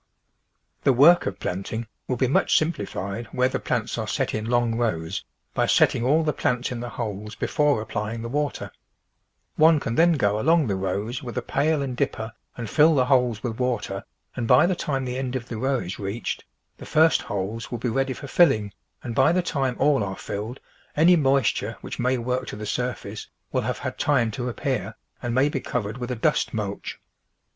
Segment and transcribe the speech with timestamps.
[0.81, 4.73] The work of planting will be much simplified where the plants are set in long
[4.73, 8.71] rows by setting all the plants in the holes before applying the water;
[9.57, 13.05] one can then go along the rows with a pail and dipper and fill the
[13.05, 14.03] holes with water,
[14.35, 16.45] and by the time the end of the row is reached,
[16.79, 18.73] the first TRANSPLANTING holes will be ready for filling,
[19.03, 20.59] and by the time all are filled,
[20.97, 25.35] any moisture which may work to the surface Mall have had time to apj)ear and
[25.35, 26.99] may be covered with a dust mulch.